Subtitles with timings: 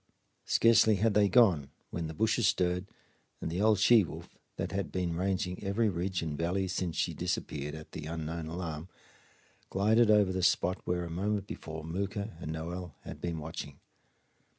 [0.47, 2.87] Scarcely had they gone when the bushes stirred
[3.39, 7.13] and the old she wolf, that had been ranging every ridge and valley since she
[7.13, 8.89] disappeared at the unknown alarm,
[9.69, 13.79] glided over the spot where a moment before Mooka and Noel had been watching.